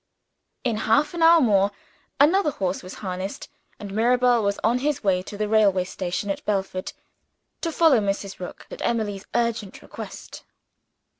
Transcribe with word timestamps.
In 0.63 0.77
half 0.77 1.13
an 1.13 1.21
hour 1.21 1.39
more, 1.39 1.69
another 2.19 2.49
horse 2.49 2.81
was 2.81 2.95
harnessed, 3.05 3.49
and 3.79 3.93
Mirabel 3.93 4.41
was 4.41 4.57
on 4.63 4.79
his 4.79 5.03
way 5.03 5.21
to 5.21 5.37
the 5.37 5.47
railway 5.47 5.83
station 5.83 6.31
at 6.31 6.43
Belford, 6.43 6.93
to 7.61 7.71
follow 7.71 7.99
Mrs. 7.99 8.39
Rook 8.39 8.65
at 8.71 8.81
Emily's 8.81 9.27
urgent 9.35 9.83
request. 9.83 10.43